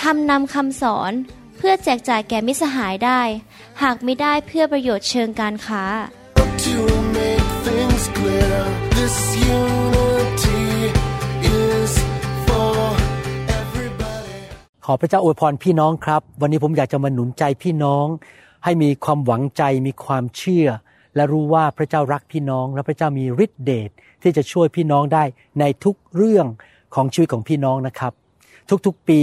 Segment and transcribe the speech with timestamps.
[0.00, 1.12] ทำนำคำสอน
[1.56, 3.20] เพื่อแจกจ่ายแก่มิสหายได้
[3.82, 5.84] หากไม่ได้เพื่อประโยชน์เชิงการค้า
[6.66, 6.78] To
[7.18, 8.58] make things clear,
[8.98, 9.16] this
[9.58, 10.64] unity
[11.62, 11.92] is
[12.46, 12.76] for
[13.60, 14.38] everybody.
[14.84, 18.06] ขอพระเจ้าอวยพรพี่น้องครับ วันนี้ผมอยากจะมาหนุนใจพี่น้อง
[18.64, 20.66] ให้มีความหวังใจมีความเชื่อ
[21.16, 23.90] และรู้ว่าพระเจ้ารักพี่น้อง และพระเจ้ามีฤทธิเดช
[24.22, 25.24] ที่จะช่วยพี่น้องได้
[25.60, 26.46] ในทุกเรื่อง
[26.94, 28.12] ของชีวิตของพี่น้องนะครับ
[28.86, 29.20] ทุกๆปี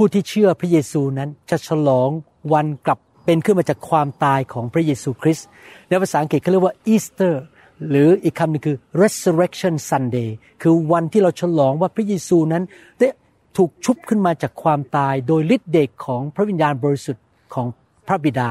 [0.00, 2.10] ผู้ที่เชื่อพระเยซูนั้นจะฉลอง
[2.52, 5.46] วันกลับเป็นขึ้นมาจากความตายของพระเยซูคริสต์
[5.88, 7.42] ในภาษาอังกฤษเขาเรียกว่าอีสเตอร์
[7.90, 10.30] หรืออีกคำหนึ่งคือ resurrection Sunday
[10.62, 12.64] คือวันที่เราฉลองว่าพระเยซูนั้น
[12.98, 13.08] ได้
[13.56, 17.66] ถูกชุบขึ้นมาจากความตาย โดยฤทธิ์เดชของพระวิญญาณบริสุทธิ์ของ
[18.06, 18.50] พระบิดา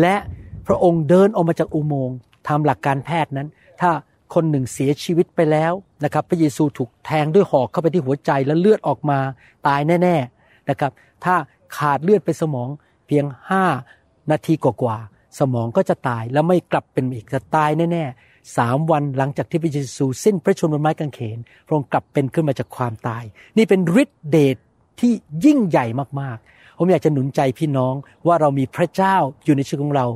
[0.00, 0.16] และ
[0.66, 2.16] พระองค์เดินออกมาจากอุโมงค์
[2.48, 3.48] ทำหลักการแพทย์นั้น
[3.80, 3.90] ถ้า
[4.34, 5.72] คนหนึ่งเสียชีวิตไปแล้ว
[6.04, 9.18] นะครับ พระเยซูถูกแทงด้วยหอกเข้าไปที่หัวใจและเลือดออกมา
[9.68, 10.35] ตายแน่ๆ
[10.70, 10.92] นะครับ
[11.24, 11.34] ถ้า
[11.76, 12.68] ขาดเลือดไปสมอง
[13.06, 13.24] เพียง
[13.78, 23.24] 5 นาทีกว่าๆสมองก็จะตายแล้วไม่กลับเป็นอีกจะตายแน่ๆสามวันหลังจากที่พระเยซูสิ้นพระชนม์บนไม้กางเขนพระองค์กลับเป็นขึ้นมาจากความตาย
[23.56, 24.56] นี่เป็นฤทธิเดช
[25.00, 25.12] ที่
[25.44, 25.86] ยิ่งใหญ่
[26.20, 27.94] มากๆ ผมอยากจะหนุนใจพี่น้อง
[28.26, 30.06] ว่าเรามีพระเจ้าอยู่ในชีวิตของเรา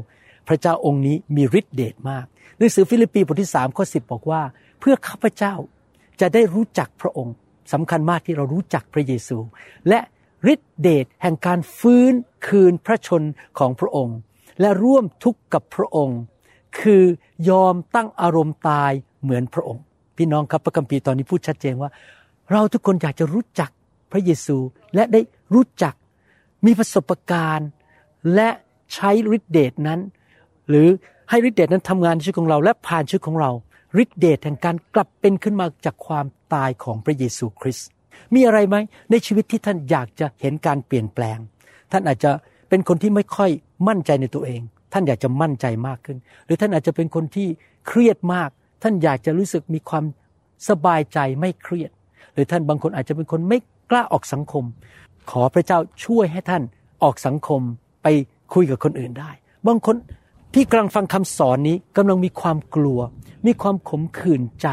[0.48, 2.24] พระเจ้าองค์นี้มีฤทธิเดชมาก
[2.58, 4.42] หนังสือฟิลิปปีบทที่3ข้อ10 บอกว่า
[4.80, 5.54] เพื่อข้าพเจ้า
[6.20, 7.34] จะได้รู้จักพระองค์
[7.72, 9.38] สำคัญมากที่เรารู้จักพระเยซู
[9.88, 10.00] และ
[10.52, 12.12] ฤทธิเดชแห่งการฟื้น
[12.46, 13.22] คืนพระชน
[13.58, 14.16] ของพระองค์
[14.60, 16.20] และร่วมทุกข์กับพระองค์
[16.80, 17.02] คือ
[17.50, 18.92] ยอมตั้งอารมณ์ตาย
[19.22, 19.82] เหมือนพระองค์
[20.16, 21.90] พี่น้องครับพระคัมภีร์ตอนนี้พูดชัดเจนว่า
[22.52, 23.70] เราทุกคนอยากจะรู้จัก
[24.12, 24.56] พระเยซู
[24.94, 25.20] และได้
[25.54, 25.94] รู้จัก
[26.66, 27.68] มีประสบการณ์
[28.34, 28.48] และ
[28.94, 30.00] ใช้ฤทธิเดชนั้น
[30.68, 30.88] หรือ
[31.30, 33.50] ให้ฤทธิเดชนั้นทำงานในชีวิตของเรา และผ่านชีวิตของเรา
[34.02, 37.88] ฤทธิเดชแห่งการกลับเป็นขึ้นมาจากความตายของพระเยซูคริสต์
[38.34, 38.76] มีอะไรไหม
[39.10, 41.38] ในชีวิตที่ท่านอยากจะเห็นการเปลี่ยนแปลง
[41.92, 42.30] ท่านอาจจะ
[42.68, 43.50] เป็นคนที่ไม่ค่อย
[43.88, 44.60] มั่นใจในตัวเอง
[44.92, 47.48] ท่านอยากจะมั่นใจมากขึ้น หรือท่านอาจจะเป็นคนที่
[47.86, 48.50] เครียดมาก
[48.82, 50.04] ท่านอยากจะรู้สึกมีความ
[50.68, 51.90] สบายใจไม่เครียด
[52.34, 53.58] หรือท่านบางคนอาจจะเป็นคนไม่
[53.90, 54.64] กล้าออกสังคม
[55.30, 56.62] ขอพระเจ้าช่วยให้ท่าน
[57.02, 57.60] ออกสังคม
[58.02, 58.06] ไป
[58.54, 59.30] คุยกับคนอื่นได้
[59.66, 59.96] บางคน
[60.54, 63.00] ที่กำลังฟังคำสอนนี้กำลังมีความกลัว
[63.46, 64.68] มีความขมขื่นใจ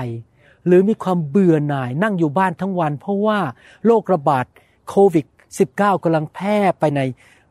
[0.67, 3.39] หรือมีความเบื่อหน่ายนั่งอยู่บ้านทั้งวัน เพราะว่า
[3.85, 4.45] โรคระบาด
[4.89, 5.25] โควิด
[5.65, 7.01] -19 กำลังแพร่ไปใน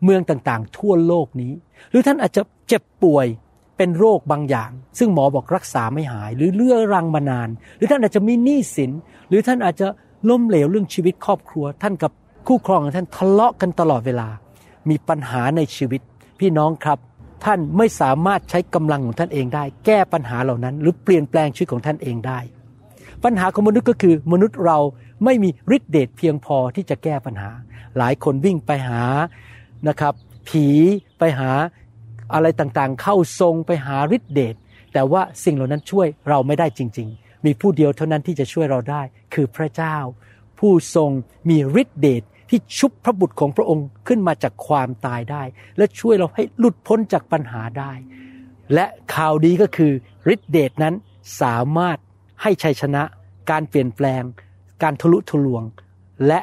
[0.05, 1.53] เมืองต่างๆ ทั่วโลกนี้
[1.91, 3.27] หรือท่านอาจจะเจ็บป่วย
[3.77, 8.91] เป็นโรคบางอย่าง ซึ่งหมอบอกรักษาไม่หาย หรือเลื่อรังมานาน หรือท่านอาจจะมีหนี้สิน
[9.29, 9.87] หรือท่านอาจจะ
[10.29, 12.13] ล้มเหลวเรื่องชีวิตครอบครัว ท่านกับ
[12.47, 14.29] คู่ครองของท่านทะเลาะกันตลอดเวลา
[14.89, 16.01] มีปัญหาในชีวิต
[16.41, 16.99] พี่น้องครับ
[17.45, 22.39] ท่านไม่สามารถใช้กำลังของท่านเองได้ แก้ปัญหาเหล่านั้น หรือเปลี่ยนแปลงชีวิตของท่านเองได้
[23.27, 24.79] ปัญหาของมนุษย์ก็คือมนุษย์เรา
[25.25, 27.51] ไม่มีฤทธิเดชเพียงพอที่จะแก้ปัญหา
[27.99, 29.03] หลายคนวิ่งไปหา
[29.89, 30.15] นะครับ
[30.49, 30.67] ผี
[31.19, 31.51] ไปหา
[32.35, 34.55] อะไรต่างๆ เข้าทรงไปหาฤทธิเดช
[34.93, 39.03] แต่ว่าสิ่งเหล่านั้นช่วยเราไม่ได้จริง ๆ มีผู้เดียวเท่านั้นที่จะช่วยเราได้
[39.35, 39.97] คือพระเจ้า
[40.59, 41.11] ผู้ทรง
[41.49, 45.43] มีฤทธิเดชที่ชุบพระบุตรของพระองค์ขึ้นมาจากความตายได้
[45.77, 47.93] และช่วยเราให้หลุดพ้นจากปัญหาได้
[48.75, 49.93] และข่าวดีก็คือ
[50.35, 50.95] ฤทธิเดชนั้น
[51.43, 51.99] สามารถ
[52.43, 53.03] ให้ชัยชนะ
[53.51, 54.23] การเปลี่ยนแปลง
[54.83, 55.63] การทะลุทะลวง
[56.27, 56.41] และ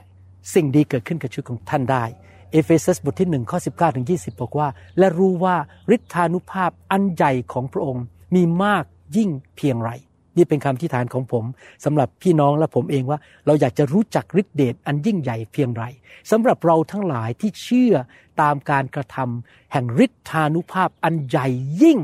[0.53, 2.03] สิ่งดีเกิดขึ้นกับชีวิตของท่านได้
[2.51, 4.67] เอเฟซัสบทที่1ข้อ19ถึง20 บอกว่า
[4.97, 5.55] และรู้ว่า
[5.95, 8.03] ฤทธานุภาพอันใหญ่ของพระองค์
[8.35, 8.83] มีมาก
[9.17, 9.91] ยิ่งเพียงไร
[10.37, 11.45] นี่เป็นคำที่ฐานของผม
[11.85, 15.83] สำหรับพี่น้องและผมเองว่า เราอยากจะรู้จักฤทธิเดชอันยิ่งใหญ่เพียงไร
[16.31, 17.94] สำหรับเราทั้งหลายที่เชื่อ
[18.41, 21.47] ตามการกระทำแห่งฤทธานุภาพอันใหญ่
[21.81, 22.00] ยิ่ง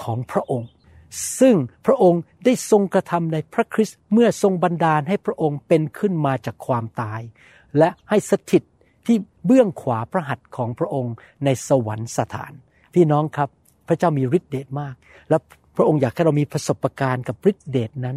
[0.00, 0.68] ของพระองค์
[1.38, 1.56] ซึ่ง
[1.86, 7.20] พระองค์ได้ทรงกระทำในพระคริสต์เมื่อทรงบันดาลให้พระองค์เป็นขึ้นมาจากความตาย
[7.78, 8.62] และให้สถิต
[9.06, 9.16] ที่
[9.46, 11.14] เบื้องขวาพระหัตถ์ของพระองค์
[11.44, 12.52] ในสวรรคสถาน
[12.94, 13.48] พี่น้องครับ
[13.88, 14.94] พระเจ้ามีฤทธิเดชมาก
[15.28, 15.36] และ
[15.76, 18.16] พระองค์อยากให้เรามีประสบการณ์กับฤทธิเดชนั้น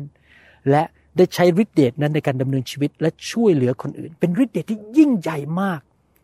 [0.70, 0.84] และ
[1.18, 5.82] ได้ใช้ฤทธิเดชนั้นในการดำเนินชีวิตและช่วยเหลือคนอื่น เป็นฤทธิเดชที่ยิ่งใหญ่มาก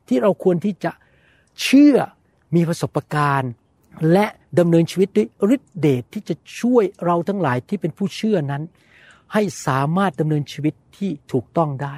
[0.08, 0.92] ที่เราควรที่จะ
[1.62, 1.98] เชื่อ
[2.56, 3.52] มีประสบการณ์
[4.14, 4.26] และ
[4.60, 8.64] ดำเนินชีวิตด้วยฤทธิเดชที่จะช่วยเราทั้งหลายที่เป็นผู้เชื่อนั้น
[9.34, 11.96] ให้สามารถดำเนินชีวิตที่ถูกต้องได้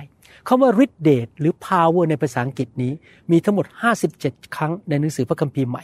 [0.47, 2.93] คำว่าฤทธิเดชหรือ power ในภาษาอังกฤษนี้
[3.31, 3.65] มีทั้งหมด
[4.09, 5.83] 57 ครั้งในหนังสือพระคัมภีร์ใหม่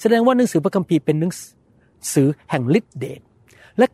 [0.00, 1.32] แสดงว่าหนังสือพระคัมภีร์เป็นหนัง
[2.14, 3.20] สือแห่งฤทธิเดช
[3.78, 3.86] และ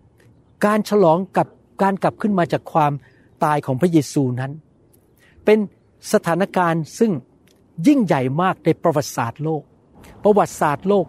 [0.67, 1.47] การฉลองกับ
[1.83, 2.93] การกลับขึ้นมาจากความ
[3.45, 4.53] ตายของพระเยซูนั้น
[5.45, 5.59] เป็น
[6.13, 7.13] สถานการณ์ซึ่ง
[7.87, 9.63] ยิ่งใหญ่มากในประวัติศาสตร์โลก
[10.25, 11.07] ประวัติศาสตร์โลก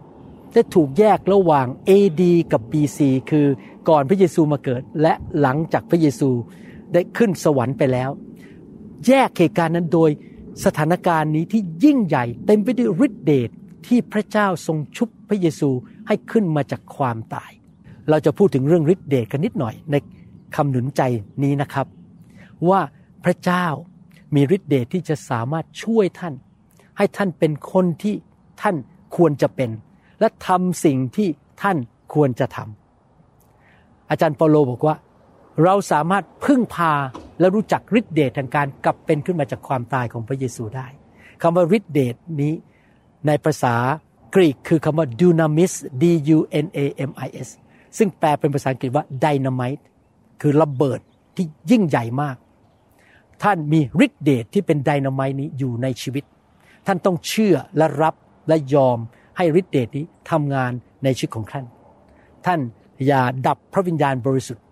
[0.54, 3.00] ได้ถูกแยกระหว่าง AD กับ BC
[3.30, 3.48] คือ
[3.90, 6.30] ก่อนพระเยซูมาเกิด และหลังจากพระเยซู
[6.94, 8.10] ได้ขึ้นสวรรค์ไปแล้ว
[9.08, 10.10] แยกเหตุการณ์นั้นโดย
[10.66, 13.50] สถานการณ์นี้ที่ยิ่งใหญ่ เต็มไปด้วยฤทธิเดช
[13.88, 15.70] ที่พระเจ้าทรงชุบพระเยซู
[16.08, 17.52] ให้ขึ้นมาจากความตาย
[18.10, 19.96] เราจะพูดถึงเรื่องฤทธิเดชกันนิดหน่อยใน
[20.56, 21.02] คำหนุนใจ
[21.44, 21.88] นี้นะครับ
[22.70, 22.82] ว่า
[23.24, 23.66] พระเจ้า
[24.36, 26.34] มีฤทธิเดชที่จะสามารถช่วยท่าน
[26.98, 28.16] ให้ท่านเป็นคนที่
[28.62, 28.76] ท่าน
[29.16, 29.70] ควรจะเป็น
[30.22, 31.28] และทำสิ่งที่
[31.62, 31.78] ท่าน
[32.14, 34.96] ควรจะทำอาจารย์เปโลบอกว่า
[35.64, 36.94] เราสามารถพึ่งพา
[37.40, 40.88] และรู้จักฤทธิเดชทางการกลับเป็นขึ้นมาจากความตายของพระเยซูได้
[41.42, 42.54] คำว่าฤทธิเดชนี้
[43.28, 43.76] ในภาษา
[44.36, 46.04] กรีกคือคำว่า dunamis d
[46.36, 46.80] u n a
[47.10, 47.48] m i s
[47.98, 49.84] ซึ่งแปลเป็นภาษาอังกฤษว่า dynamite
[50.42, 51.00] คือระเบิด
[51.36, 52.36] ที่ยิ่งใหญ่มาก
[53.44, 56.24] ท่านมีฤทธิเดชที่เป็นไดนาไมต์นี้อยู่ในชีวิต
[56.88, 58.16] ท่านต้องเชื่อและรับ
[58.48, 59.00] และยอม
[59.42, 60.72] ให้ฤทธิเดชนี้ทำงาน
[61.04, 61.66] ในชีวิตของท่าน
[62.46, 62.60] ท่าน
[63.08, 64.64] อย่าดับพระวิญญาณบริสุทธิ์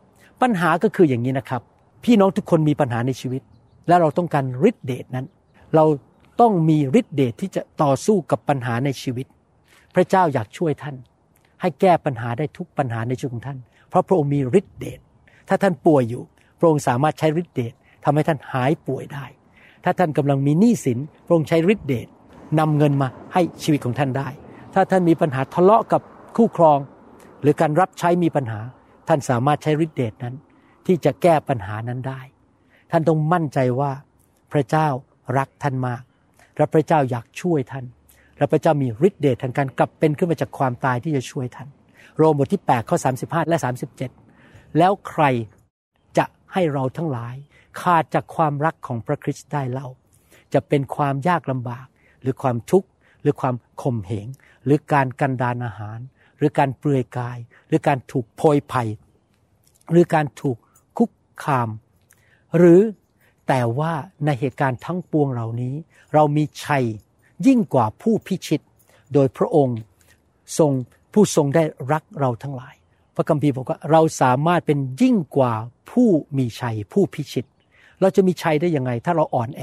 [0.41, 1.61] ปัญหาก็คืออย่างนี้นะครับ
[2.03, 3.41] พี่น้องทุกคนมีปัญหาในชีวิต
[3.87, 5.25] และเราต้องการฤทธิเดชนั้น
[5.75, 5.85] เรา
[6.41, 9.27] ต้องมีฤทธิเดชที่จะต่อสู้กับปัญหาในชีวิต
[9.95, 10.95] พระเจ้าอยากช่วยท่าน
[11.61, 13.57] ให้แก้ปัญหาได้ทุกปัญหาในชีวิตของท่าน
[13.89, 14.99] เพราะพระองค์มีฤทธิเดช
[15.49, 16.23] ถ้าท่านป่วยอยู่
[16.59, 17.73] พระองค์สามารถใช้ฤทธิเดช
[18.05, 19.25] ทำให้ท่านหายป่วยได้
[19.83, 22.07] ถ้าท่านกำลังมีหนี้สิน พระองค์ใช้ฤทธิเดช
[22.59, 24.29] นำเงินมาให้ชีวิตของท่านได้
[24.73, 26.01] ถ้าท่านมีปัญหาทะเลาะกับ
[26.35, 26.79] คู่ครอง
[27.41, 28.59] หรือการรับใช้มีปัญหา
[29.07, 30.35] ท่านสามารถใช้ฤทธิเดชนั้น
[30.85, 32.21] ที่จะแก้ปัญหานั้นได้
[32.91, 33.91] ท่านต้องมั่นใจว่า
[34.51, 34.87] พระเจ้า
[35.37, 36.01] รักท่านมาก
[36.57, 37.85] และพระเจ้าอยากช่วยท่าน
[38.37, 41.69] และพระเจ้ามีฤทธิเดชทางการกลับเป็นขึ้นมาจากความตายที่จะช่วยท่าน
[42.17, 43.57] โรมบทที่8ข้อ35 และ
[44.17, 45.23] 37 แล้วใคร
[46.17, 47.35] จะให้เราทั้งหลาย
[47.81, 49.87] ขาดจากความรักของพระคริสต์ได้เล่า
[50.53, 51.85] จะเป็นความยากลำบาก
[52.21, 52.87] หรือความทุกข์
[53.21, 54.27] หรือความข่มเหง
[54.65, 55.99] หรือการกันดานอาหาร
[56.37, 57.37] หรือการเปลือยกาย
[57.67, 58.89] หรือการถูกโพยภัย
[59.91, 60.57] หรือการถูก
[60.97, 61.11] คุก
[61.43, 61.69] คาม
[62.57, 62.81] หรือ
[63.47, 63.93] แต่ว่า
[64.25, 65.75] ในเหตุการณ์ทั้งปวงเหล่านี้
[66.13, 66.85] เรามีชัย
[67.47, 68.61] ยิ่งกว่าผู้พิชิต
[69.13, 69.79] โดยพระองค์
[70.57, 70.71] ทรง
[71.13, 72.75] ผู้ทรงได้รักเราทั้งหลาย
[73.15, 75.53] พระคัมภีร์บอกว่าเราสามารถเป็นยิ่งกว่า
[75.91, 77.45] ผู้มีชัยผู้พิชิต
[78.01, 79.61] เราจะมีชัยได้ยังไง ถ้าเราอ่อนแอ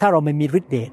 [0.00, 0.90] ถ้าเราไม่มีฤทธิเดช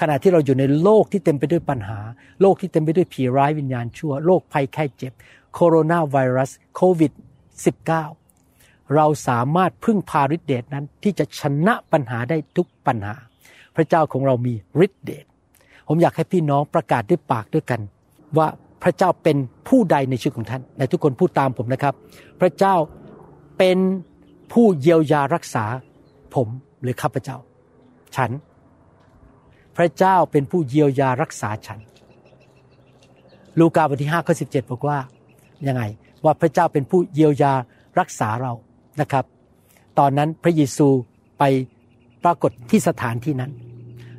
[0.00, 1.98] ขณะที่เราอยู่ในโลกที่เต็มไปด้วยปัญหา
[2.40, 5.12] โลกที่เต็มไปด้วยผีร้ายวิญญาณชั่ว โรคภัยแค่เจ็บ
[5.54, 7.12] โคโรนาไวรัสโควิด
[8.02, 13.14] -19 เราสามารถพึ่งพาฤทธิเดชนั้นที่จะชนะปัญหาได้ทุกปัญหา
[13.76, 14.54] พระเจ้าของเรามี
[14.84, 15.24] ฤทธิเดช
[15.88, 17.80] ผมอยากให้พี่น้องประกาศด้วยปากด้วยกัน
[18.38, 18.48] ว่า
[18.82, 19.36] พระเจ้าเป็น
[19.68, 21.94] ผู้ใดในชีวิตของท่านในทุกคนพูดตามผมนะครับ
[22.40, 22.74] พระเจ้า
[23.58, 23.78] เป็น
[24.52, 25.64] ผู้เยียวยารักษา
[26.34, 26.48] ผม
[26.82, 27.36] หรือข้าพเจ้า
[28.16, 28.30] ฉัน
[29.76, 31.80] พระเจ้าเป็นผู้เยียวยารักษาฉัน
[33.58, 34.98] ลูกาบทที่5ข้อ17 บอกว่า
[35.66, 35.82] ยังไง
[36.24, 37.52] ว่าพระเจ้าเป็นผู้เยียวยา
[38.00, 38.52] รักษาเรา
[39.00, 39.24] นะครับ
[39.98, 40.88] ตอนนั้นพระเยซู
[41.38, 41.42] ไป
[42.24, 43.52] ปรากฏที่สถานที่นั้น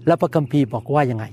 [0.08, 1.26] แล้วพระคัมภีร์บอกว่ายังไง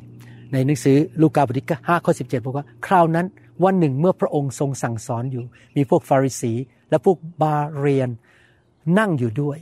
[0.53, 3.27] ในหนังสือลูกาบทที่5ข้อ17 บอกว่า คราวนั้น
[3.65, 5.45] วันหนึ่งเมื่อพระองค์ทรงสั่งสอนอยู่
[5.77, 6.53] มีพวกฟาริสี
[6.91, 8.09] และพวกบาเรียน
[8.99, 9.59] นั่งอยู่ด้วย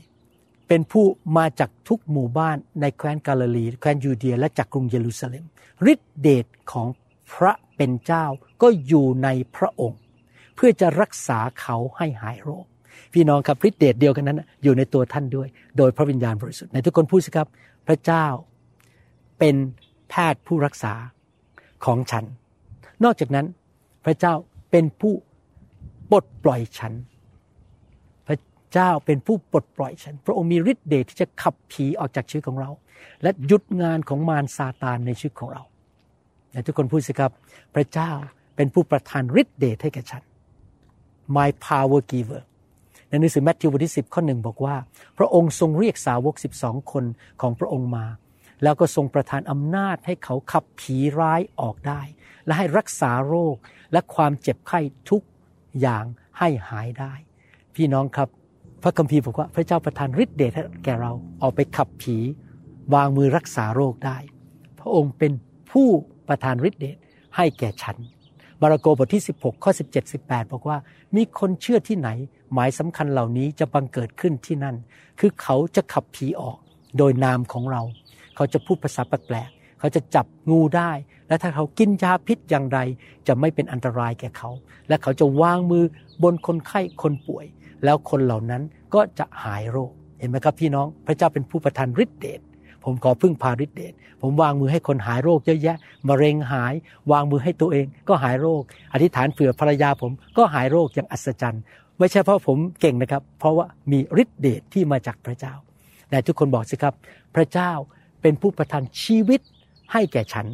[0.72, 1.06] เป็นผู้
[1.38, 5.44] มาจากทุกหมู่บ้านในแคว้นกาลิลี แคว้นยูเดียและจากกรุงเยรูซาเล็ม
[5.92, 6.88] ฤทธิเดชของ
[7.32, 8.24] พระเป็นเจ้า
[8.62, 10.00] ก็อยู่ในพระองค์
[10.54, 12.66] เพื่อจะรักษาเขาให้หายโรค
[13.12, 15.48] พี่น้องครับฤทธิเดชเดียวกันนั้น อยู่ในตัวท่านด้วย
[15.78, 17.48] โดยพระวิญญาณบริสุทธิ์ในทุกคนพูดสิครับ
[17.86, 18.26] พระเจ้า
[19.38, 19.56] เป็น
[20.10, 20.94] แพทย์ผู้รักษา
[21.84, 22.24] ของฉัน
[23.04, 23.46] นอกจากนั้น
[24.04, 24.34] พระเจ้า
[24.70, 25.14] เป็นผู้
[26.10, 26.92] ปลดปล่อยฉัน
[28.72, 32.70] เจ้าเป็นผู้ปลดปล่อยฉัน พระองค์มีฤทธิ์เดชที่จะขับผีออกจากชีวิตของเรา
[33.22, 35.62] และหยุดงานของมารซาตานในชีวิตของเรา
[36.52, 37.32] ในทุกคนพูดสิครับ
[37.74, 38.10] พระเจ้า
[38.56, 40.22] เป็นผู้ประทานฤทธิ์เดชให้แก่ฉัน
[41.36, 42.42] my power giver
[43.08, 44.76] ในหนังสือแมทธิวบทที่10ข้อหนึ่งบอกว่า
[45.18, 47.04] พระองค์ทรงเรียกสาวก 12 คน
[47.40, 48.06] ของพระองค์มา
[48.62, 52.00] แล้วก็ทรงประทานอำนาจให้เขาขับผีร้ายออกได้
[52.46, 53.56] และให้รักษาโรค
[53.92, 55.22] และความเจ็บไข้ทุก
[55.80, 56.04] อย่าง
[56.38, 57.12] ให้หายได้
[57.74, 58.28] พี่น้องครับ
[58.82, 62.16] พระคัมภีร์บอกว่าพระเจ้าประทานฤทธิ์เดชให้แก่เราออกไปขับผี
[62.94, 64.18] วางมือรักษาโรคได้
[64.78, 65.32] พระองค์เป็น
[65.70, 65.88] ผู้
[66.28, 66.96] ประทานฤทธิ์เดช
[67.36, 67.96] ให้แก่ฉัน
[68.60, 70.78] มาระโกบทที่ 16 ข้อ 17 18 บอกว่า
[71.16, 72.08] มีคนเชื่อที่ไหน
[72.52, 74.76] หมายสำคัญเหล่านี้จะบังเกิดขึ้นที่นั่น
[75.20, 76.58] คือเขาจะขับผีออก
[76.98, 77.82] โดยนามของเรา
[78.36, 80.90] เขาจะพูดภาษาแปลกๆเขาจะจับงูได้
[81.28, 82.78] และถ้าเขากินยาพิษอย่างไร
[83.26, 84.50] จะไม่เป็นอันตรายแก่เขา
[84.88, 85.84] และเขาจะวางมือ
[86.22, 87.46] บนคนไข้คนป่วย
[87.84, 88.62] แล้วคนเหล่านั้น
[88.94, 92.40] ก็จะหายโรค เห็นไหมครับพี่น้อง พระเจ้าเป็นผู้ประทานฤทธิเดช
[92.84, 95.76] ผมขอพึ่งพาฤทธิเดช ผมวางมือให้คนหายโรคเยอะแยะ
[96.08, 96.74] มะเร็งหาย
[97.12, 101.62] วางมือให้ตัวเองก็หายโรค อธิษฐานเผื่อภรรยาผมก็หายโรคอย่างอัศจรรย์
[101.98, 105.54] ไม่ใช่เพราะผมเก่งนะครับ เพราะว่ามีฤทธิเดชที่มาจากพระเจ้า
[106.10, 106.94] แต่ทุกคนบอกสิครับ
[107.34, 107.72] พระเจ้า
[108.22, 109.40] เป็นผู้ประทานชีวิต
[109.92, 110.46] ให้แก่ฉัน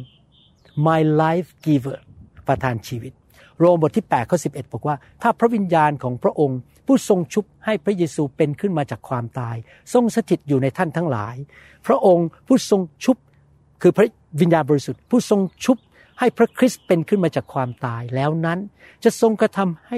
[0.87, 1.99] my life giver
[2.47, 3.13] ประทานชีวิต
[3.59, 9.55] โรมบทที่8ข้อ11 บอกว่า ถ้าพระวิญญาณของพระองค์ผู้ทรงชุบให้พระเยซูเป็นขึ้นมาจากความตาย
[9.93, 11.35] ทรงสถิตอยู่ในท่านทั้งหลาย
[11.87, 13.17] พระองค์ผู้ทรงชุบ
[13.81, 14.07] คือพระ
[14.41, 15.77] วิญญาณบริสุทธิ์ ผู้ทรงชุบ
[16.19, 18.59] ให้พระคริสต์เป็นขึ้นมาจากความตายแล้วนั้น
[19.03, 19.97] จะทรงกระทำให้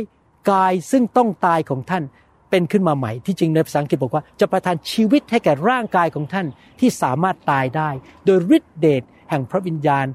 [0.51, 2.03] กายซึ่งต้องตายของท่าน
[2.49, 6.47] เป็นขึ้นมาใหม่ ที่จริงในภาษาอังกฤษบอกว่าจะประทานชีวิตให้แก่ร่างกายของท่าน
[6.79, 7.89] ที่สามารถตายได้
[8.25, 10.05] โดยฤทธิเดชแห่งพระวิญญาณ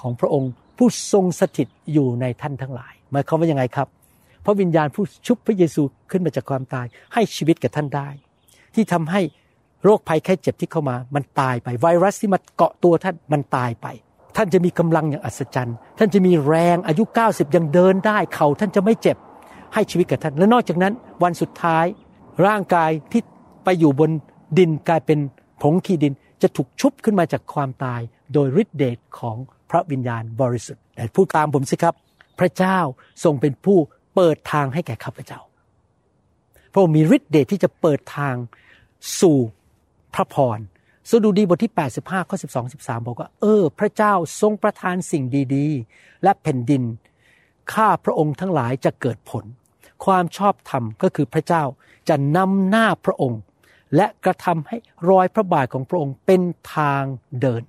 [0.00, 3.88] ของพระองค์ ผู้ทรงสถิตอยู่ในท่านทั้งหลายหมายความว่ายังไงครับ
[4.44, 8.08] พระวิญญาณผู้ชุบพระเยซูขึ้นมาจากความตาย ให้ชีวิตกับท่านได้
[8.74, 9.20] ที่ทำให้
[9.84, 13.86] โรคภัยแค่เจ็บที่เข้ามา มันตายไปไวรัสที่มาเกาะตัวท่านมันตายไป
[14.36, 19.16] ท่านจะมีกำลังอย่างอัศจรรย์ ท่านจะมีแรงอายุ 90 ยังเดินได้เข่าท่านจะไม่เจ็บ
[19.74, 20.92] ให้ชีวิตกับท่าน และนอกจากนั้น
[21.22, 21.84] วันสุดท้าย
[22.46, 23.22] ร่างกายที่
[23.64, 24.10] ไปอยู่บน
[24.58, 25.18] ดินกลายเป็น
[25.62, 28.00] ผงขี้ดินจะถูกชุบขึ้นมาจากความตาย
[28.32, 29.36] โดยฤทธิเดชของ
[29.70, 31.94] พระวิญญาณบริสุทธิ์แต่พูดตามผมสิครับ
[32.40, 32.78] พระเจ้า
[33.24, 33.78] ทรงเป็นผู้
[34.14, 35.40] เปิดทางให้แก่ข้าพเจ้า
[36.72, 38.34] พระองค์มีฤทธิ์เดชที่จะเปิดทาง
[39.20, 39.38] สู่
[40.14, 40.58] พระพร
[41.10, 46.82] สดุดีบทที่ 85 ข้อ 12 13 บอกว่า เออ พระเจ้าทรงประทานสิ่งดีๆ และแผ่นดิน
[47.74, 49.44] ข้าพระองค์ทั้งหลายจะเกิดผล
[50.04, 51.62] ความชอบธรรมก็คือพระเจ้า
[52.08, 53.40] จะนำหน้าพระองค์
[53.96, 54.76] และกระทำให้
[55.10, 56.42] รอยพระบาทของพระองค์เป็น
[56.76, 57.02] ทาง
[57.40, 57.62] เดิน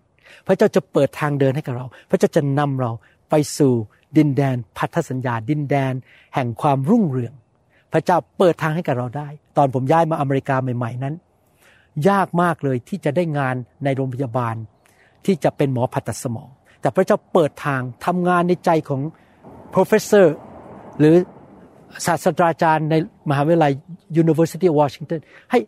[0.48, 2.92] พระเจ้าจะเปิดทางเดินให้กับเรา พระเจ้าจะนำเรา
[3.30, 3.74] ไปสู่
[4.18, 5.94] ดินแดนพันธสัญญา ดินแดน
[6.36, 7.34] แห่งความรุ่งเรือง
[7.94, 11.16] พระเจ้าเปิดทางให้กับเราได้ ตอนผมย้ายมาอเมริกาใหม่ ๆ นั้น
[12.10, 14.56] ยากมากเลยที่จะได้งานในโรงพยาบาล
[15.26, 16.50] ที่จะเป็นหมอผ่าตัดสมอง
[16.82, 19.02] แต่พระเจ้าเปิดทางทำงานในใจของ
[19.74, 20.28] professor
[21.00, 21.16] หรือ
[22.06, 22.96] ศาสตราจารย์ใน
[23.30, 23.72] มหาวิทยาลัย
[24.22, 25.20] University of Washington
[25.52, 25.60] ให้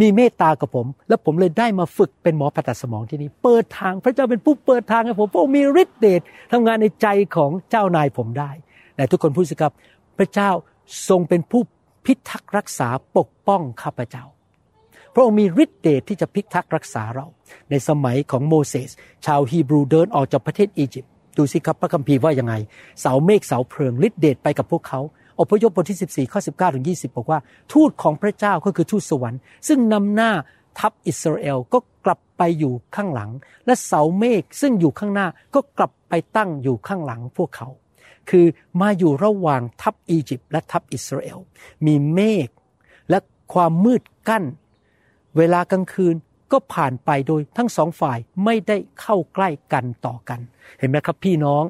[0.00, 6.20] มีเมตตากับผม แล้วผมเลยได้มาฝึกเป็นหมอผ่าตัดสมองที่นี่เปิดทางพระเจ้าเป็นผู้เปิดทางให้ผมพระองค์มีฤทธิ์เดช
[6.52, 8.50] ทำงานในใจของเจ้านายผมได้
[8.96, 9.72] แต่ทุกคนพูดสิครับ
[10.18, 10.50] พระเจ้า
[11.08, 11.62] ทรงเป็นผู้
[12.04, 14.24] พิทักษ์รักษาปกป้องข้าพเจ้า
[15.14, 17.26] พระองค์มีฤทธิ์เดชที่จะพิทักษ์รักษาเรา
[17.70, 18.90] ในสมัยของโมเสส
[19.26, 22.54] ชาวฮีบรูเดินออกจากประเทศอียิปต์ดูสิครับพระคัมภีร์ว่ายังไง
[23.00, 25.00] เสาเมฆเสาเพลิงฤทธิ์เดชไปกับพวกเขา
[25.40, 27.40] อพยพบทที่ 14 ข้อ 19 ถึง 20 บอกว่า
[27.72, 30.30] ทูตของพระเจ้าก็คือทูตสวรรค์ ซึ่งนำหน้า
[30.78, 33.30] ทัพอิสราเอลก็กลับไปอยู่ข้างหลัง
[33.66, 37.68] และเสาเมฆซึ่งอยู่ข้างหน้าก็กลับไปตั้งอยู่ข้างหลังพวกเขา
[38.30, 38.46] คือ
[38.80, 41.38] มาอยู่ระหว่างทัพอียิปต์และทัพอิสราเอล
[41.86, 42.48] มีเมฆ
[43.10, 43.18] และ
[43.52, 44.44] ความมืดกั้น
[45.36, 46.14] เวลากลางคืน
[46.52, 50.40] ก็ผ่านไปโดยทั้งสองฝ่ายไม่ได้เข้าใกล้กันต่อกัน
[50.78, 51.64] เห็นไหมครับพี่น้อง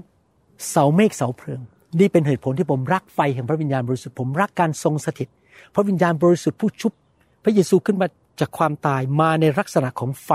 [0.70, 1.60] เสาเมฆเสาเพลิง
[1.99, 5.28] นี่เป็นเหตุผลที่ผมรักไฟแห่งพระวิญญาณบริสุทธิ์ผมรักการทรงสถิต
[5.75, 6.92] พระวิญญาณบริสุทธิ์ผู้ชุบ
[7.44, 8.09] พระเยซูขึ้นมา
[8.40, 10.30] จากความตายมาในลักษณะของไฟ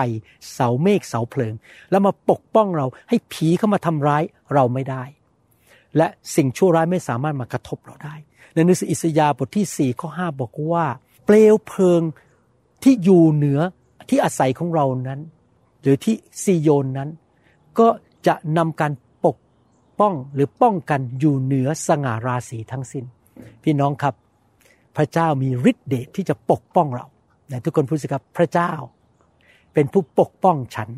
[0.54, 1.54] เสาเมฆเสาเพลิง
[1.92, 5.04] แล้วมาปกป้องเราให้ผีเข้ามาทำร้ายเราไม่ได้
[5.98, 8.16] และสิ่งชั่วร้ายไม่สามารถมากระทบเราได้
[8.54, 10.86] ในหนังสืออิสยาห์บทที่4ข้อ5บอกว่า
[11.26, 12.02] เปลวเพลิง
[12.84, 13.60] ที่อยู่เหนือ
[14.10, 15.20] ที่อาศัยของเรานั้น
[15.82, 17.10] หรือที่ซีโยนนั้น
[17.80, 17.88] ก็
[18.28, 18.92] จะนำการ
[20.00, 23.06] ป้องหรือป้องกันอยู่เหนือสง่าราศีทั้งสิน้น
[23.64, 24.14] พี่น้องครับ
[24.98, 27.06] พระเจ้ามีฤทธิเดชที่จะปกป้องเรา
[27.50, 28.72] แต่ทุกคนพูดสิครับพระเจ้า
[29.74, 30.90] เป็นผู้ปกป้องฉัน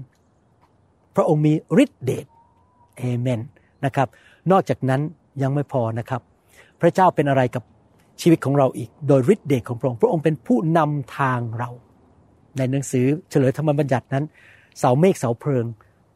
[1.15, 2.25] พระองค์มีฤทธิเดช
[2.97, 3.41] เอเมน
[3.85, 4.07] นะครับ
[4.51, 5.01] นอกจากนั้น
[5.41, 6.21] ยังไม่พอนะครับ
[6.81, 7.63] พระเจ้าเป็นอะไรกับ
[8.21, 11.69] ชีวิตของเราอีก โดยฤทธิเดชของพระองค์พระองค์เป็นผู้นำทางเรา
[12.57, 14.23] ในหนังสือเฉลยธรรมบัญญัตินั้น
[14.79, 15.65] เสาเมฆเสาเพลิง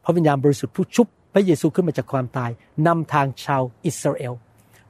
[0.04, 2.50] พระวิญญาณบริสุทธิ์ผู้ชุบ พระเยซูขึ้นมาจากความตาย
[2.86, 4.34] นำทางชาวอิสราเอล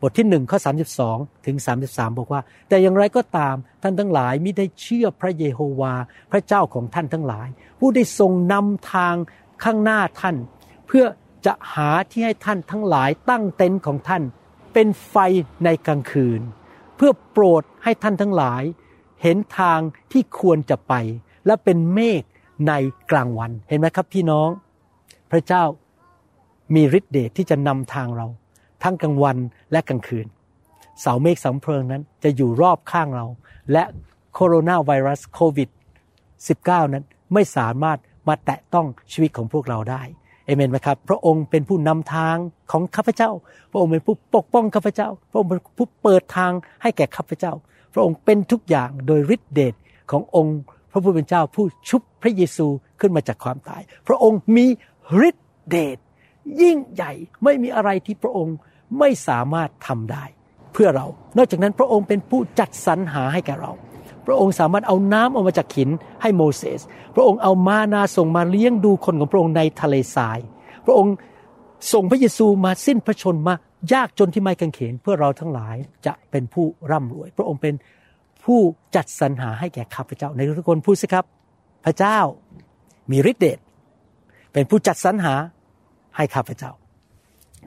[0.00, 0.58] บทที่หนึ่งข้อ
[1.02, 1.56] 32 ถึง
[1.88, 5.94] 33 บอกว่า แต่อย่างไรก็ตามท่านทั้งหลายมิได้เชื่อพระเยโฮวา
[6.32, 9.14] พระเจ้าของท่านทั้งหลาย ผู้ได้ทรงนำทาง
[9.64, 10.36] ข้างหน้าท่าน
[10.86, 11.04] เพื่อ
[11.46, 14.22] จะหาที่ให้ท่านทั้งหลายตั้งเต็นท์ของท่าน
[14.72, 15.16] เป็นไฟ
[15.64, 16.40] ในกลางคืน
[16.96, 18.62] เพื่อโปรดให้ท่านทั้งหลาย
[19.22, 19.80] เห็นทาง
[20.12, 20.94] ที่ควรจะไป
[21.46, 22.22] และเป็นเมฆ
[22.68, 22.72] ใน
[23.10, 24.48] กลางวันเห็นไหมครับพี่น้อง
[25.30, 25.62] พระเจ้า
[26.74, 28.26] มีฤทธิ์เดชที่จะนำทางเรา
[28.82, 29.36] ทั้งกลางวัน
[29.72, 30.26] และกลางคืน
[31.00, 33.26] เสาเมฆสาเพลิงนั้นจะอยู่รอบข้างเรา
[33.72, 33.84] และ
[34.34, 35.68] โคโรนาไวรัสโควิด
[36.30, 37.98] 19 นั้นไม่สามารถ
[38.28, 40.02] มาแตะต้องชีวิตของพวกเราได้
[40.46, 42.36] เอเมนไหมครับ พระองค์เป็นผู้นำทาง
[42.72, 43.30] ของข้าพเจ้า
[43.70, 46.52] พระองค์เป็นผู้ปกป้องข้าพเจ้า พระองค์เป็นผู้เปิดทาง
[46.82, 47.52] ให้แก่ข้าพเจ้า
[47.94, 49.74] พระองค์เป็นทุกอย่างโดยฤทธิเดช
[50.10, 50.58] ขององค์
[50.90, 52.66] พระผู้เป็นเจ้าผู้ชุบพระเยซู
[53.00, 54.66] ขึ้นมาจากความตาย พระองค์มี
[55.28, 55.98] ฤทธิเดช
[56.62, 57.12] ยิ่งใหญ่
[57.44, 58.56] ไม่มีอะไรที่พระองค์
[58.98, 60.24] ไม่สามารถทำได้
[60.72, 61.06] เพื่อเรา
[61.36, 63.72] นอกจากนั้นพระองค์เป็นผู้จัดสรรหาให้แก่เรา
[64.26, 65.90] พระองค์สามารถเอาน้ำออกมาจากหิน
[66.22, 66.80] ให้โมเสส
[67.14, 70.38] พระองค์เอามานาส่งมาเลี้ยงดูคนของพระองค์ในทะเลทราย
[70.86, 71.14] พระองค์
[71.92, 73.54] ส่งพระเยซูมาสิ้นพระชนมา
[73.92, 77.74] ยากจนที่ไม้กางเขนเพื่อเราทั้งหลายจะเป็นผู้ร่ำรวย พระองค์เป็น
[78.44, 78.60] ผู้
[78.96, 81.24] จัดสรรหาให้แก่ข้าพเจ้าในทุกคนพูดสิครับ
[81.84, 82.18] พระเจ้า
[83.10, 83.58] มีฤทธิ์เดช
[84.52, 85.34] เป็นผู้จัดสรรหา
[86.16, 86.70] ให้ข้าพเจ้า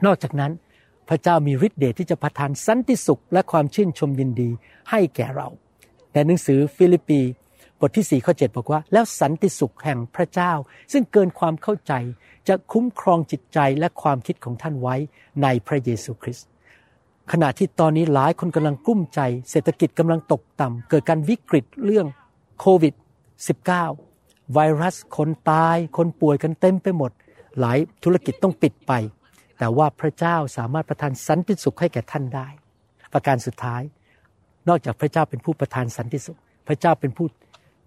[0.04, 0.52] นอกจากนั้น
[1.08, 4.50] พระเจ้ามีฤทธิ์เดชที่จะประทานสันติสุขและความชื่นชมยินดี
[4.90, 5.48] ให้แก่เรา
[6.12, 7.20] ในหนังสือฟิลิปปี
[7.80, 10.52] บทที่4ข้อ7บอกว่า แล้วสันติสุขแห่งพระเจ้า
[10.92, 11.92] ซึ่งเกินความเข้าใจ
[12.48, 14.96] จะคุ้มครองจิตใจและความคิดของท่านไว้
[15.42, 16.46] ในพระเยซูคริสต์
[17.32, 22.06] ขณะที่ตอนนี้หลายคนกำลังกลุ้มใจ เศรษฐกิจกำลังตกต่ำเกิดการวิกฤตเรื่อง
[22.60, 22.94] โควิด
[23.74, 27.10] -19 ไวรัสคนตาย คนป่วยกันเต็มไปหมด
[27.60, 28.92] หลายธุรกิจต้องปิดไป
[29.58, 32.48] แต่ว่าพระเจ้าสามารถประทานสันติสุขให้แก่ท่านได้
[33.12, 33.82] ประการสุดท้าย
[34.68, 37.26] นอกจากพระเจ้าเป็นผู้ประทานสันติสุข พระเจ้าเป็นผู้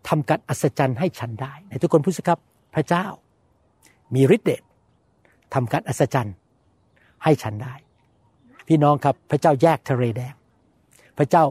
[0.09, 2.39] ทำการอัศจรรย์ให้ฉันได้ในทุกคนพูดสิครับ
[2.75, 3.05] พระเจ้า
[4.15, 4.63] มีฤทธิ์เดช
[5.53, 6.35] ทำการอัศจรรย์
[7.23, 7.73] ให้ฉันได้
[8.67, 10.33] พี่น้องครับพระเจ้าแยกทะเลแดง
[11.17, 11.43] พระเจ้า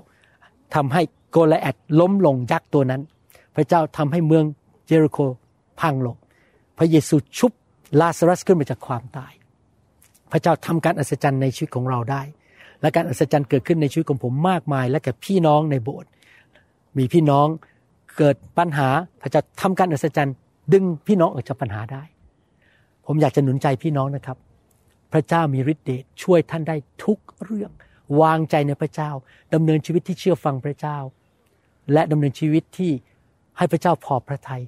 [0.75, 3.03] ทำให้โกลแอดล้มลงยักษ์ตัวนั้น
[3.57, 4.45] พระเจ้าทำให้เมือง
[4.87, 5.19] เยริโค
[5.81, 6.17] พังลง
[6.79, 7.53] พระเยซูชุบ
[8.01, 9.33] ลาซารัสขึ้นมาจากความตาย
[10.33, 12.23] พระเจ้าทำการอัศจรรย์ในชีวิตของเราได้
[12.81, 16.11] และการอัศจรรย์เกิดขึ้นในชีวิตของผมมากมาย และกับพี่น้องในโบสถ์
[16.99, 17.47] มีพี่น้อง
[18.19, 18.89] เกิดปัญหา
[19.23, 20.35] พระเจ้าทำการอัศจรรย์
[20.73, 22.03] ดึงพี่น้องออกจากปัญหาได้
[23.07, 24.37] ผมอยากจะหนุนใจพี่น้องนะครับ
[25.13, 27.71] พระเจ้ามีฤทธิ์เดชช่วยท่านได้ทุกเรื่อง
[28.21, 29.11] วางใจในพระเจ้า
[29.55, 30.99] ดำเนินชีวิตที่เชื่อฟังพระเจ้า
[31.93, 32.93] และดำเนินชีวิตที่
[33.59, 34.63] ให้พระเจ้าพอพระทยัย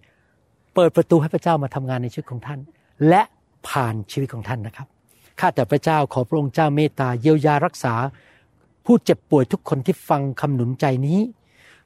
[0.74, 2.60] เปิดประตูให้พระเจ้ามาทำงานในชีวิตของท่าน
[3.08, 3.22] และ
[3.68, 4.86] ผ่านชีวิตของท่านนะครับ
[5.40, 7.94] ข้าแต่พระเจ้าขอพระองค์เจ้าเมตตาเยียวยารักษา
[8.84, 11.20] ผู้เจ็บป่วยทุกคนที่ฟังคำหนุนใจนี้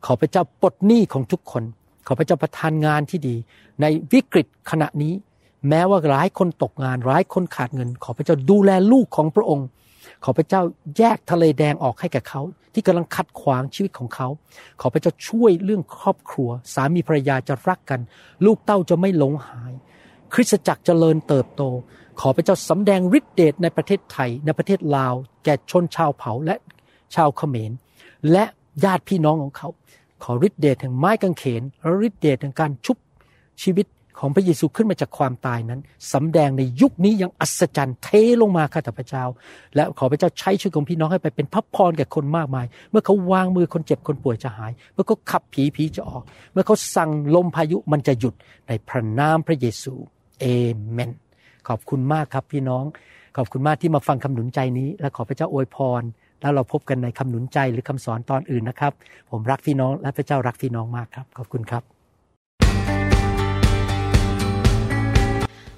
[0.06, 1.64] ขอพระเจ้าปลดหนี้ของทุกคน
[2.06, 3.36] ขอพระเจ้าประทานงานที่ดี
[3.80, 5.12] ในวิกฤตขณะนี้
[5.68, 9.66] แม้ว่าหลายคนตกงานหลายคนขาดเงิน ขอพระเจ้าดูแลลูกของพระองค์
[10.24, 10.62] ขอพระเจ้า
[10.98, 12.40] แยกทะเลแดงออกให้แก่เขา
[12.72, 14.28] ที่กำลังขัดขวางชีวิตของเขา
[14.80, 18.00] ขอพระเจ้าช่วยเรื่องครอบครัว สามีภรรยาจะรักกัน
[18.44, 19.72] ลูกเต้าจะไม่หลงหาย
[20.32, 21.62] คริสตจักรเจริญเติบโต
[22.20, 26.56] ขอพระเจ้าสำแดงฤทธิเดชในประเทศไทย ในประเทศลาว แก่ชนชาวเผ่าและ
[27.14, 27.72] ชาวเขมร
[28.32, 28.44] และ
[28.84, 29.68] ญาติพี่น้องของเขา
[30.22, 32.96] ขอฤทธิเดชแห่งไม้กางเขนและฤทธิเดชแห่งการชุบ
[33.62, 33.86] ชีวิต
[34.18, 35.80] ของพระเยซูขึ้นมาจากความตายนั้น
[36.12, 38.08] สำแดงในยุคนี้ย่างอัศจรรย์เท
[38.42, 39.24] ลงมาข้าแต่พระเจ้า
[39.74, 46.22] และขอพระเจ้าใช้ชีวิตของพี่น้องให้ไปเป็นพับพรแก่คนมากมาย เมื่อเขาวางมือคนเจ็บคนป่วยจะหาย เมื่อเขาขับผีผีจะออก
[46.52, 48.34] เมื่อเขาสั่งลมพายุมันจะหยุด
[48.68, 49.94] ในพระนามพระเยซู
[50.40, 50.44] เอ
[50.92, 51.10] เมน
[51.68, 52.84] ขอบคุณมากครับพี่น้อง
[53.36, 56.02] ขอบคุณมากที่มาฟังคำหนุนใจนี้ และขอพระเจ้าอวยพร
[56.40, 58.92] แล้วเราพบกันในคำหนุนใจหรือคำสอนตอนอื่นนะครับ
[59.30, 61.93] ผมรักพี่น้องและพระเจ้ารักพี่น้องมากครับ ขอบคุณครับ